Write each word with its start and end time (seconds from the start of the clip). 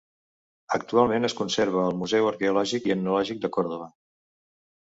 Actualment 0.77 1.27
es 1.29 1.35
conserva 1.41 1.83
al 1.89 1.95
Museu 1.99 2.31
Arqueològic 2.31 2.89
i 2.91 2.97
Etnològic 2.97 3.45
de 3.45 3.53
Còrdova. 3.59 3.93